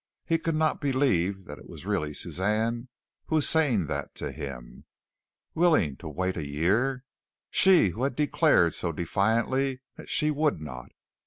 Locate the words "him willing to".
4.31-6.09